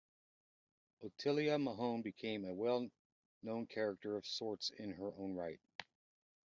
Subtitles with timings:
[1.03, 5.59] Otelia Mahone became a well-known character of sorts in her own right.